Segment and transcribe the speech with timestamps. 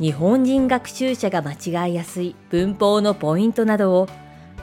[0.00, 4.08] 日本人学習者が間違いやすい文法のポイントなどを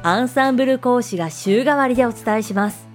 [0.01, 2.87] アンサンブル講師が週替わりでお伝えします。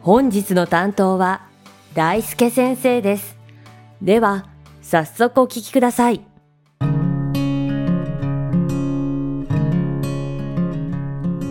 [0.00, 1.48] 本日の担当は
[1.94, 3.36] 大輔先生です。
[4.00, 4.46] では、
[4.82, 6.20] 早速お聞きください。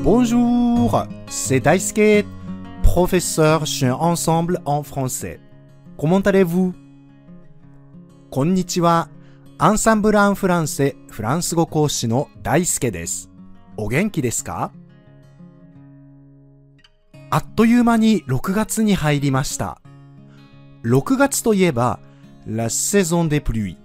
[0.06, 2.26] Bonjour, c'est Daisuke,
[2.82, 5.40] professeur chez Ensemble en français.
[5.98, 6.74] Comment allez-vous?
[8.30, 9.10] こんにちは。
[9.60, 13.32] アンサンブル・アン・フランセフランス語講師の大輔です。
[13.76, 14.72] お元気ですか？
[17.32, 19.82] あっという間に6月に入りました。
[20.84, 22.00] 6月といえば、
[22.46, 23.78] La saison des pluies。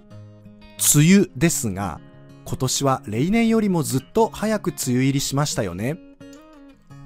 [0.95, 1.99] 梅雨ですが、
[2.45, 5.97] 今年は例年よりもずっと早く梅雨入りしましたよね。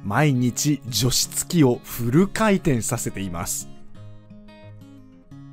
[0.03, 3.69] 毎日除湿機をフル回転させています。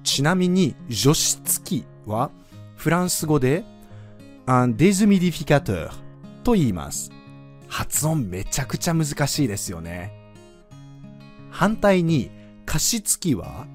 [0.03, 2.33] ちなみに除湿機は
[2.85, 3.65] フランス語で、
[4.45, 5.91] un déshumidificateur
[6.43, 7.11] と言います。
[7.67, 10.13] 発音めちゃくちゃ難しいですよね。
[11.51, 12.31] 反対に、
[12.67, 13.67] 加湿器は、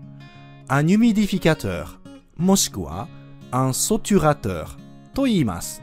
[0.67, 1.87] un humidificateur、
[2.37, 3.07] もしくは、
[3.49, 4.67] un saturateur
[5.15, 5.81] と言います。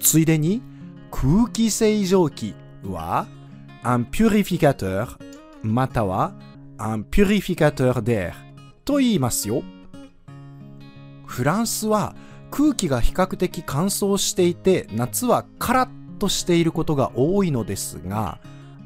[0.00, 0.62] ついでに、
[1.12, 3.28] 空気清浄機は、
[3.84, 5.06] アンピュリフィカトゥ、
[5.62, 6.32] または、
[6.78, 8.32] アンピュリフィカトゥー
[8.84, 9.62] と言いますよ。
[11.30, 12.16] フランスは
[12.50, 18.40] 空気が比較的乾燥していて夏はカラッとしていることが多いのですが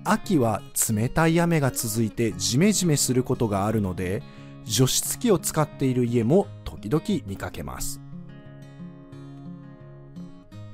[0.05, 0.61] 秋は
[0.93, 4.23] 冷たい雨が続いてジメジメすることがあるので
[4.65, 8.03] 除湿機を使っている家も時々見かけます。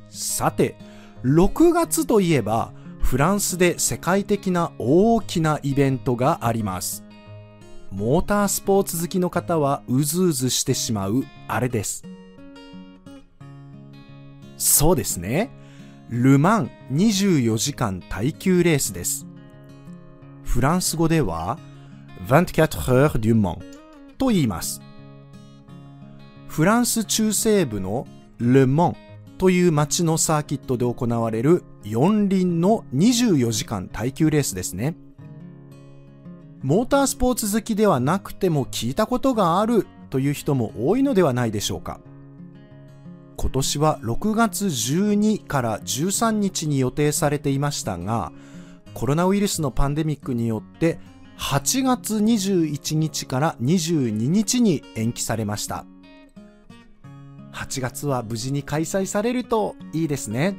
[0.09, 0.77] さて、
[1.23, 7.05] 6月といえば、フランスで世界的な大きなイベントがあります。
[7.91, 12.05] モータースポーツ好きの方はうずうずしてしまうあれです。
[14.57, 15.51] そうですね。
[16.09, 19.27] ルマン24時間耐久レースです。
[20.45, 21.59] フランス語では
[22.27, 23.59] 24 heures du Mans
[24.19, 24.81] と言います。
[26.47, 28.07] フランス中西部の
[28.39, 28.97] ル・モン
[29.39, 34.97] という街のサーキットで行われる四輪の24時間耐久レースですね。
[36.63, 42.01] モータースポーツ好きではなくても聞いたことがあるという人も多いのではないでしょうか。
[43.37, 48.33] 今年は6月12から13日に予定されていましたが、
[48.93, 50.99] コロナウイルスのパンデミックによって
[51.39, 55.87] 8月21日から22日に延期されました。
[57.53, 60.59] 8月は無事に開催されるといいですね。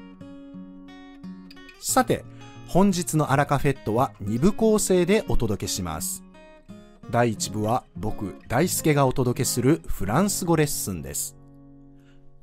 [1.79, 2.25] さて、
[2.72, 6.24] 本日のアラカフェットは2部構成でお届けします。
[7.09, 11.36] 第1部は僕、大輔がお届けするフランス語レッスンです。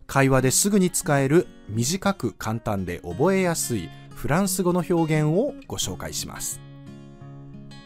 [0.06, 6.60] 会話ですぐに使える短く簡単で覚えやすいフランス語の表現をご紹介します。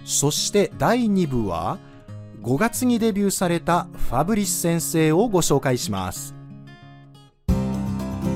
[0.04, 1.78] そして第2部は
[2.42, 6.34] 5月にデビューされたファブリス先生をご紹介します。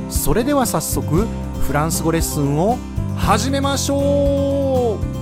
[0.09, 1.27] それでは早速
[1.67, 2.78] フランス語レッスンを
[3.16, 5.16] 始めましょう。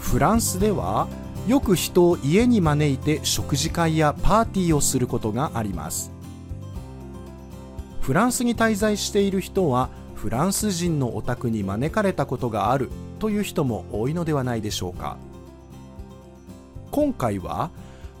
[0.00, 1.06] フランスでは
[1.46, 6.10] よく人を家に招いて食事会やパーティーをすることがあります。
[8.00, 15.18] フランスに滞在している人はフランス人のお宅に招かれたことがあるという人も多いのではないでしょうか。
[16.90, 17.70] 今回は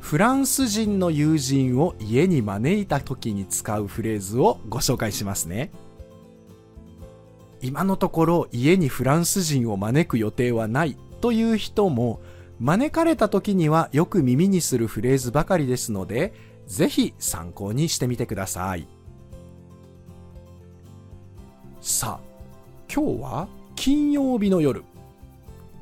[0.00, 5.70] フランス人の友人を家に招いた時に使うフレーズをご紹介しますね。
[7.60, 12.20] 今のところ家にフランス人を招く予定はないという人も
[12.60, 16.34] 招かれた時にはよく耳にするフレーズばかりですので
[16.66, 18.86] ぜひ参考にしてみてください。
[21.80, 22.28] さあ
[22.92, 24.84] 今日は金曜日の夜。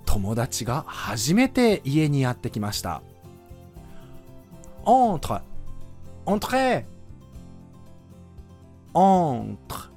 [0.04, 3.02] 友達が初めて家にやってきました。
[4.84, 5.42] Entre.
[6.24, 6.84] Entre.
[8.94, 9.95] Entre.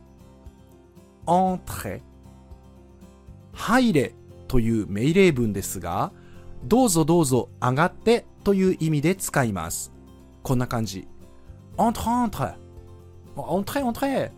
[1.30, 2.02] Entre
[3.54, 4.14] 入れ
[4.48, 6.12] という命令文ですが
[6.64, 9.92] どうぞどうぞ上がってという意味で使います
[10.44, 11.08] こんな感じ
[11.78, 12.56] entre, entre.
[13.38, 14.32] entre, entre.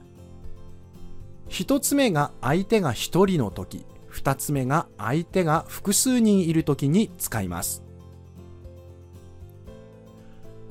[1.47, 7.83] 一つ目が相手が一人の時、二つ目が相手が複数人いる時に使います。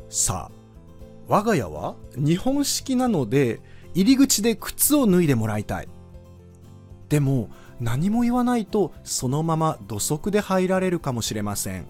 [0.09, 0.53] さあ、
[1.29, 3.61] 我が家は日本式なので
[3.95, 5.89] 入り口で靴を脱いでもらいたい。
[7.11, 11.85] でも何も言わないとそのまま土足で入られるかもしれません。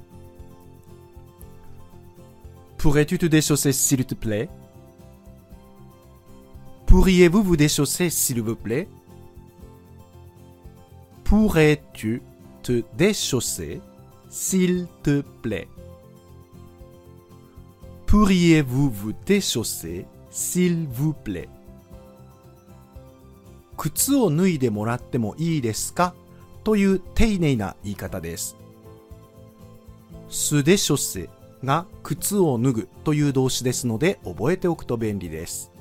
[2.78, 4.49] Pourrais-tu te déchausser s'il te plaît?
[6.87, 8.88] Pourriez-vous vous déchausser s'il vous plaît?
[11.25, 12.23] Pourrais-tu
[12.62, 13.82] te déchausser
[14.31, 15.69] s'il te plaît?
[18.06, 21.50] Pourriez-vous vous déchausser s'il vous plaît?
[23.81, 26.12] 靴を脱いでもらってもいいですか？
[26.65, 28.55] という丁寧な言い方です。
[30.29, 31.31] すでしょせ
[31.65, 35.73] が靴を脱ぐという動詞ですので覚えておくと便利です。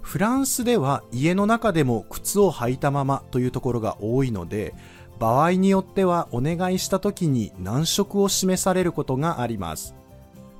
[0.00, 4.74] フランスでは家の中でも靴を履いたままというところが多いので、
[5.18, 9.94] 場合によってはお願いした時に難色を示されることがあります。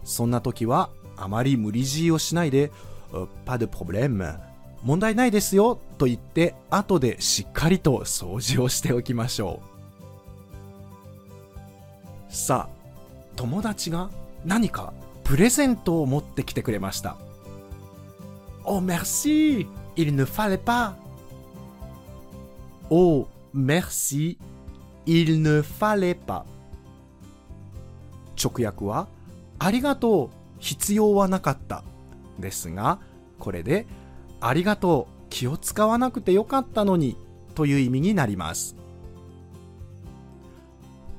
[0.04, 2.70] そんな時はあまり無理強いをしないで、
[3.46, 4.38] パでプロブレム、
[4.82, 9.60] 問題ないですよと言って後でしっかりと掃除をしておきましょ
[12.30, 12.32] う。
[12.32, 12.78] さあ、
[13.36, 14.10] 友達が
[14.44, 14.92] 何か
[15.24, 17.16] プレゼントを持ってきてくれました。
[18.64, 19.66] Oh merci,
[19.96, 20.92] il ne fallait pas.
[22.90, 24.38] Oh merci,
[25.06, 26.44] il ne fallait pas.
[28.36, 29.08] 直訳は
[29.58, 31.82] ありがとう、必要はなかった。
[32.38, 33.00] ですが、
[33.38, 33.86] これで、
[34.40, 37.16] ありがとう、気を使わなくてよかったのに、
[37.54, 38.76] という意味になります。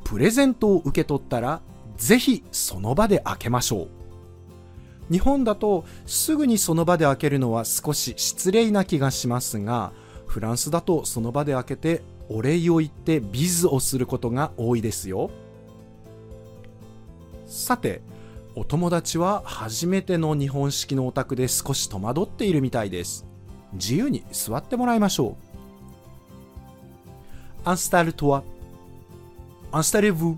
[0.03, 1.61] プレゼントを受け取ったら、
[1.97, 5.11] ぜひその場で開けましょう。
[5.11, 9.91] 日本だとすぐにその場で開けるのは少し失礼な気がしますが、
[10.25, 15.31] フランスだとその場で開けてお礼を言ってビズをすることが多いですよ。
[17.47, 18.01] さて、
[18.59, 23.25] お友達は初めての日本式のお宅で少し戸惑っているみたいです。
[23.71, 25.37] 自由に座ってもらいましょ
[27.63, 27.69] う。
[27.69, 28.43] Installe-toi.
[29.71, 30.35] Installez-vous.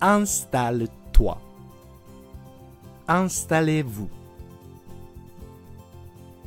[0.00, 1.36] Installe-toi.
[3.06, 4.08] Installez-vous.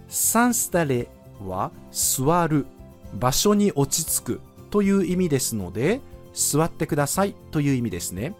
[0.09, 1.07] S'installer
[1.45, 2.65] は座る、
[3.13, 6.01] 場所に落ち着くという意味ですので、
[6.33, 8.33] 座ってくださいという意味ですね。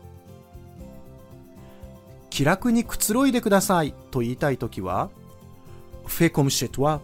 [2.39, 3.94] 気楽にくつろいでください。
[4.12, 5.09] と言いたい時は、
[6.06, 7.01] フェコムシェトワ、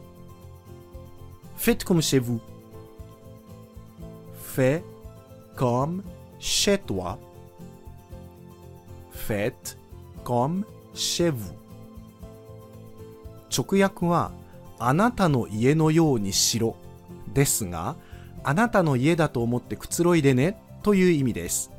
[1.58, 2.40] フェットコムシェヴ
[4.42, 4.82] フェ
[5.58, 6.06] コム
[6.40, 7.20] シェト、
[9.12, 9.58] フェット
[10.24, 11.38] コムシェヴ
[13.74, 14.32] 直訳は、
[14.80, 16.78] あなたの家のようにしろ。
[17.34, 17.98] ですが、
[18.46, 20.58] あなたの家だと思ってくつろいでね。
[20.82, 21.75] という意味です。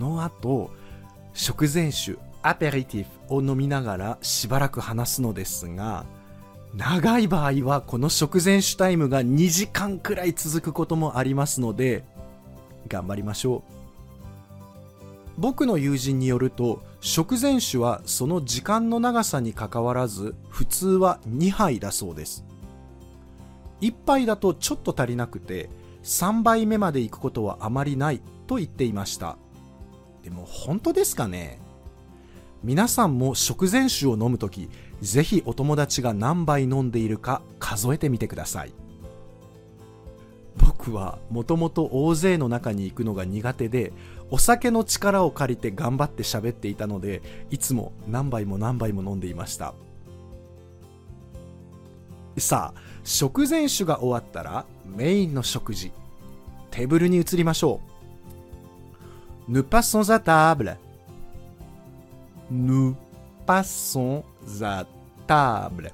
[0.00, 0.70] の後
[1.32, 6.04] 食前酒アペリティフを飲みながらしばらく話すのですが
[6.74, 12.04] 長い場合はこの食前酒タイムが2時間くらい続くこともありますので
[12.88, 13.80] 頑張りましょう。
[15.36, 22.44] 僕の友人によると食前酒はその時間の長さにかかわらず普通は2杯だそうです。
[23.80, 25.70] 1杯だとちょっと足りなくて
[26.04, 29.38] 3杯目まで行くことはあまりないと言っていました。
[30.22, 31.58] でも本当ですかね？
[32.62, 34.68] 皆さんも食前酒を飲むとき
[35.00, 38.72] ぜひお友達が何杯飲んでいるか数えてみてください。
[40.58, 43.92] 僕はもともと大勢の中に行くのが苦手で
[44.30, 49.74] お酒の力を借りて頑張って喋っていたのでいつも何杯も何杯も飲んでいました。
[52.36, 55.92] さあ食前酒が終わったらメインの食事
[56.70, 57.89] テーブルに移りましょう。
[59.52, 60.78] Nous passons à table
[62.52, 62.94] Nous
[63.44, 64.22] passons
[64.62, 64.86] à
[65.26, 65.92] table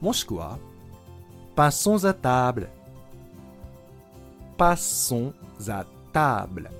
[0.00, 0.56] もしくは
[1.56, 2.68] Passons à table
[4.56, 5.32] Passons
[5.66, 6.70] à table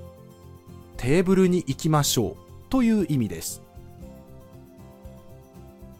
[0.95, 2.35] テーブルに行きましょう
[2.69, 3.61] という意味です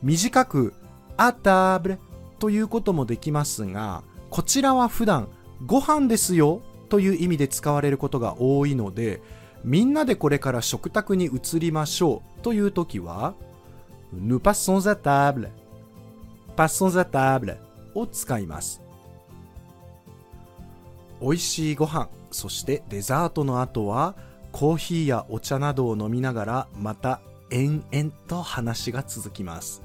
[0.01, 0.74] 短く
[1.17, 1.98] à table
[2.39, 5.27] ということもできますがこちらは普段
[5.65, 9.22] ご飯ですよという意味で使われることが多いので
[9.63, 13.36] みんなでこれから食卓に移りましょうという時は
[14.13, 15.50] Nous passons à table.
[16.58, 17.58] Passons à table
[17.96, 18.82] を使います。
[21.22, 24.15] 美味しいご飯そしてデザートの後は
[24.51, 29.84] コーヒーやお茶などを飲みながらまた延々と話が続きます。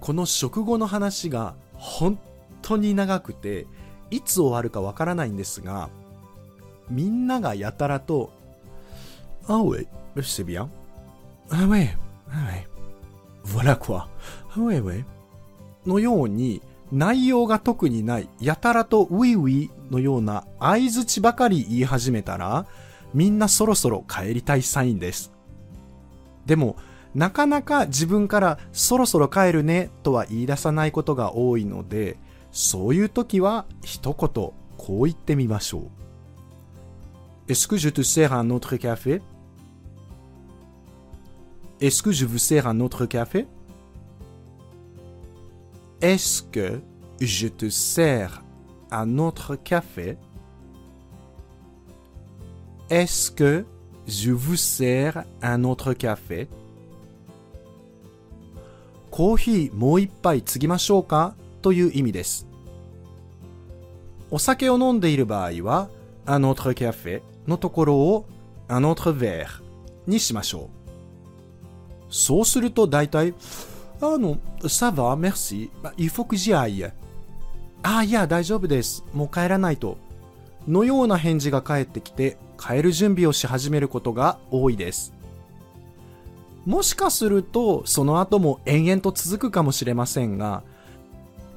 [0.00, 2.18] この食後の話が本
[2.62, 3.66] 当に長くて
[4.10, 5.90] いつ終わるかわからないんですが
[6.88, 8.30] みんながやたらと
[9.48, 9.86] 「Ah ouais,
[10.22, 10.68] c'est bien.
[11.50, 11.96] Ah ouais,
[12.28, 12.66] ah ouais.
[13.44, 14.08] Voilà quoi.
[14.56, 15.04] Ah ouais, ouais.
[15.86, 22.66] のように内容が特にないやたらとウィウィのような相づちばかり言い始めたら
[23.14, 25.32] みんなそろそろ帰りたいサインです。
[26.44, 26.76] でも
[27.14, 32.18] なかなか自分からそろそろ帰るねとは言い出さないことが多いので
[32.52, 34.54] そういう時は一言こ
[34.88, 35.90] う言ってみましょう。
[37.48, 39.22] Est-ce que je te sers un autre café?
[41.79, 43.47] Est-ce que je vous sers un autre café?
[46.01, 46.81] Est-ce que
[47.19, 48.43] je te sers
[48.91, 50.17] un autre café?
[52.89, 53.65] Est-ce que
[54.07, 56.47] je vous sers un autre café?
[59.11, 62.47] コーヒーもう一杯継ぎましょうかという意味です。
[64.31, 65.89] お酒を飲んでいる場合は、
[66.25, 68.25] un autre café のところを
[68.69, 69.61] un autre verre
[70.07, 70.84] にしましょう。
[72.08, 73.34] そうすると大体、
[74.00, 75.70] あの、ça va, merci.
[75.96, 76.92] Il faut que j'y aille.
[77.82, 79.04] ああ、いや、大丈夫です。
[79.12, 79.96] もう帰らないと。
[80.66, 85.12] のような返事が返ってきて、帰る準備をし始めることが多いです。
[86.64, 90.64] もしかすると、その後も延々と続くかもしれませんが、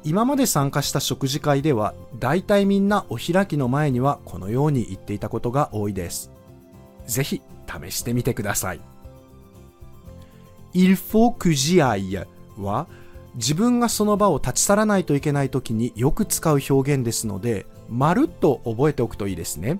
[0.03, 6.31] 今まで参加した食事会では、大体みんなお開きの前にはこのように言っていたことが多いです。
[7.07, 8.81] ぜひ試してみてください。
[10.73, 12.25] Il faut que j'y aille
[12.57, 12.87] は
[13.35, 19.79] 自分がその場を立ち去らないといけない時によく使う表現ですので、まるっと覚えておくといいですね。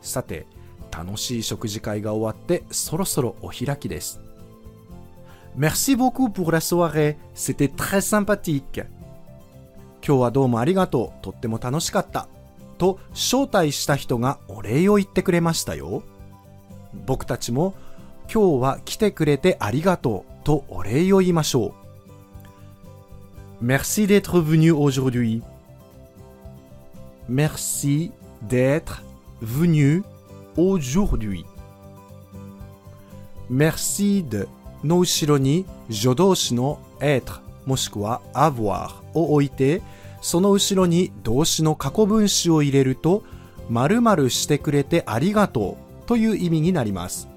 [0.00, 0.46] さて、
[0.90, 4.20] 楽しい食事会が終わってそろそろお開きです。
[5.56, 7.16] Merci beaucoup pour la soirée.
[7.34, 8.86] C'était très sympathique.
[10.06, 11.22] 今日はどうもありがとう。
[11.22, 12.28] とっても楽しかった。
[12.78, 16.02] と招待した人がお礼を言ってくれましたよ。
[17.06, 17.74] 僕たちも
[18.32, 21.74] 今日は来てくれてありがとうとお礼を言いましょ
[23.60, 23.64] う。
[23.64, 25.42] Merci d'être venu aujourd'hui.
[27.28, 28.10] Merci
[28.42, 29.02] d'être
[29.40, 30.02] venu
[30.56, 31.44] aujourd'hui.
[33.48, 34.48] Merci de
[34.84, 39.82] の後ろに助動詞の être もしくは avoir を置いて
[40.20, 43.22] その後ろに動詞の過去分詞を入れると
[43.70, 47.31] 〇〇してくれてありがとうという意味になります。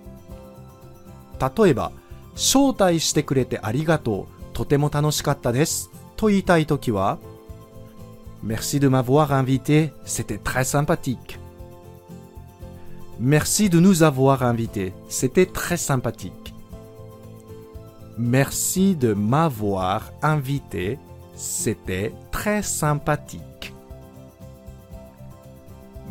[1.40, 1.93] 例えば、
[2.35, 7.19] 招待してくれてありがとう、とても楽しかったです、と言いたいときは、
[8.43, 11.38] Merci de m'avoir invité, c'était très sympathique.
[13.19, 16.55] Merci de nous avoir invités, c'était très sympathique.
[18.17, 20.99] Merci de m'avoir invité,
[21.37, 23.75] c'était très sympathique.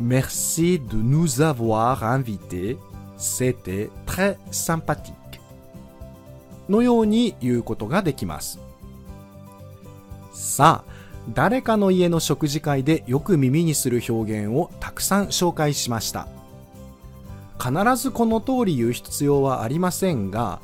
[0.00, 2.78] Merci de nous avoir invités,
[3.16, 5.13] c'était très sympathique
[6.69, 8.59] のように言うことができます。
[10.31, 10.91] さあ、
[11.33, 16.27] 誰かの家の食事会でよく耳にする表現をたくさん紹介しました。
[17.59, 20.61] 必ずこの通り言う必要はありませんが、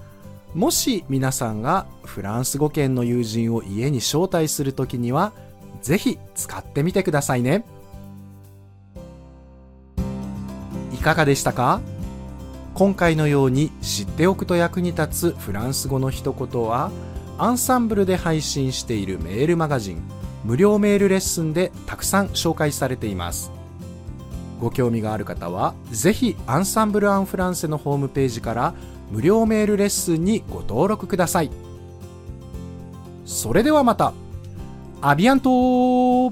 [0.54, 5.34] もし皆さんがフランス語圏の友人を家に招待するときには、
[5.82, 7.66] ぜひ使ってみてくださいね。
[10.94, 11.82] いかがでしたか？
[12.74, 16.92] 今回のように知っておくと役に立つフランス語の一言は
[17.38, 20.02] アンサンブルで配信しているメールマガジン
[20.44, 23.52] 無料メールレッスンでたくさん紹介されています。
[24.60, 28.74] ご興味がある方はぜひアンサンブル・アン・フランセのホームページから
[29.10, 31.52] 無料メールレッスンにご登録ください。
[33.26, 34.14] それではまた。
[35.02, 36.32] アビアント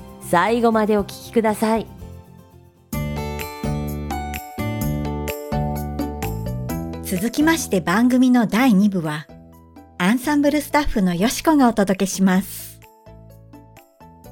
[0.31, 1.85] 最後までお聞きください
[7.03, 9.27] 続きまして番組の第2部は
[9.97, 12.79] アンサンブルスタッフのよしこがお届けします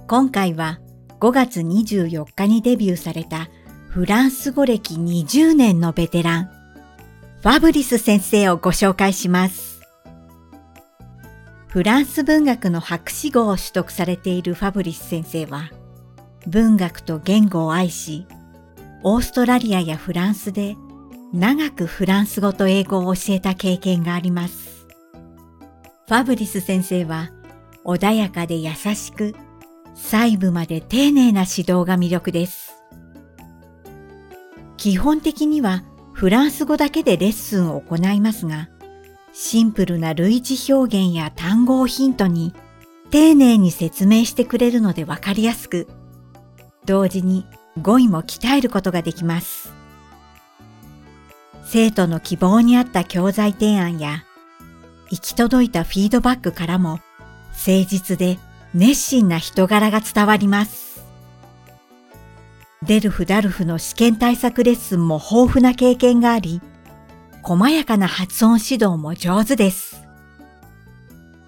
[0.08, 0.80] 今回は
[1.20, 3.50] 5月24日にデビューされた
[3.90, 6.46] フランス語歴20年のベテラン、
[7.42, 9.82] ファブリス先生をご紹介します。
[11.68, 15.72] フランス文学の博士号を取得されているファブリス先生は、
[16.48, 18.26] 文学と言語を愛し、
[19.04, 20.76] オーストラリアやフランスで
[21.34, 24.88] 長くフランス語と英語を教えた経験があります。
[26.08, 27.30] ファブリス先生は
[27.86, 29.36] 穏やかで優しく、
[29.96, 32.74] 細部まで丁寧な指導が魅力です。
[34.78, 38.70] 基本的にはフランス語だけでレッスンを行いますが、
[39.34, 42.54] シンプルな類似表現や単語をヒントに
[43.12, 45.88] 丁寧に説明してくれるのでわかりやすく、
[46.90, 47.46] 同時に
[47.80, 49.72] 語彙も鍛えることができます。
[51.64, 54.24] 生徒の希望に合った教材提案や、
[55.12, 57.00] 行き届いたフィードバックからも、
[57.52, 58.40] 誠実で
[58.74, 61.04] 熱心な人柄が伝わります。
[62.82, 66.60] デルフ・ダルフの試験対策レッスンも豊富な経験があり、
[67.44, 70.02] 細やかな発音指導も上手です。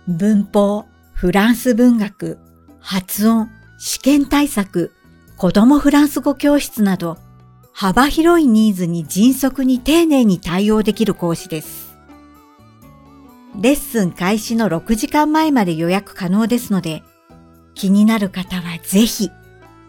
[0.08, 2.38] 文法、フランス文学、
[2.80, 4.94] 発音、試験対策、
[5.42, 7.18] 子供フランス語教室など、
[7.74, 11.98] 幅広いニーズに迅速に丁寧に対応できる講師です。
[13.60, 17.02] レッスン開始の6時間前まで予約可能ですので、
[17.74, 19.34] 気になる方はぜひ、フ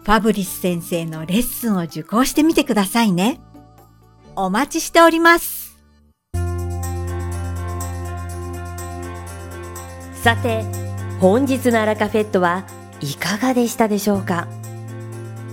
[0.03, 3.39] ァブリス先生のレッスンを受講してみてくださいね。
[4.35, 5.77] お待ちしております。
[10.15, 10.65] さて、
[11.19, 12.65] 本日のアラカフェットは
[13.01, 14.47] いかがでしたでしょうか？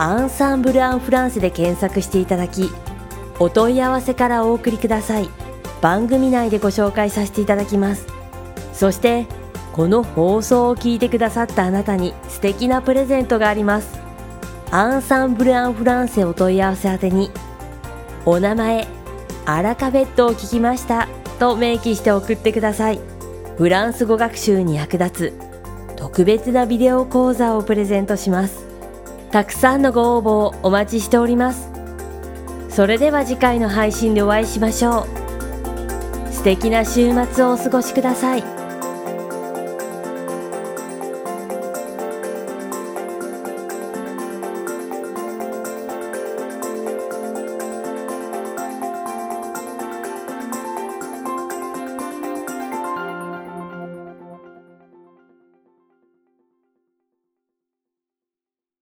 [0.00, 2.70] アンサンブル・アン・フランスで検索していただき
[3.38, 5.28] お問い合わせからお送りください。
[5.82, 8.06] 番組内でご紹介させていただきます。
[8.72, 9.26] そして
[9.74, 14.00] この放送を聞いてくださったあなたに素敵なプレゼントがあります。
[14.70, 17.30] アンサンブル・アン・フランセお問い合わせ宛てに
[18.24, 18.88] お名前
[19.44, 21.08] アラカフェットを聞きました
[21.38, 23.00] と明記して送ってください。
[23.58, 28.69] フランス語学習に役立つ特別なビデオ講座をプレゼントします。
[29.30, 31.70] たくさんのご応募をお待ちしております
[32.68, 35.20] それでは次回の配信でお会いしましょう
[36.32, 38.59] 素敵な週末をお過ごしください。